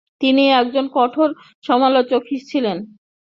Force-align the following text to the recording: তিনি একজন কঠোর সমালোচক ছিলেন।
তিনি 0.21 0.43
একজন 0.51 0.85
কঠোর 0.93 1.29
সমালোচক 1.63 2.21
ছিলেন। 2.49 2.77